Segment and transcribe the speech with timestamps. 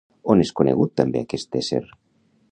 [0.33, 1.83] On és conegut també aquest ésser?